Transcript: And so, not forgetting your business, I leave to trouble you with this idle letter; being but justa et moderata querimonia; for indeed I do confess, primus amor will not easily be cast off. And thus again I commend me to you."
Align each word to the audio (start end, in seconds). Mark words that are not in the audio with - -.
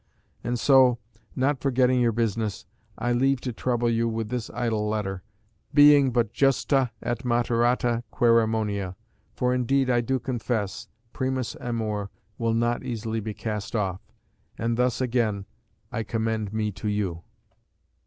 And 0.43 0.59
so, 0.59 0.97
not 1.35 1.61
forgetting 1.61 1.99
your 2.01 2.11
business, 2.11 2.65
I 2.97 3.13
leave 3.13 3.39
to 3.41 3.53
trouble 3.53 3.87
you 3.87 4.09
with 4.09 4.29
this 4.29 4.49
idle 4.49 4.89
letter; 4.89 5.21
being 5.75 6.09
but 6.09 6.33
justa 6.33 6.89
et 7.03 7.19
moderata 7.23 8.01
querimonia; 8.11 8.95
for 9.35 9.53
indeed 9.53 9.91
I 9.91 10.01
do 10.01 10.17
confess, 10.17 10.87
primus 11.13 11.55
amor 11.59 12.09
will 12.39 12.55
not 12.55 12.81
easily 12.83 13.19
be 13.19 13.35
cast 13.35 13.75
off. 13.75 14.01
And 14.57 14.75
thus 14.75 15.01
again 15.01 15.45
I 15.91 16.01
commend 16.01 16.51
me 16.51 16.71
to 16.71 16.87
you." 16.87 17.21